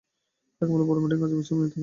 আগামীকাল 0.61 0.83
বড় 0.89 0.99
মিটিং 1.01 1.19
আছে, 1.25 1.35
বিশ্রাম 1.35 1.57
নিতে 1.57 1.67
হবে। 1.67 1.79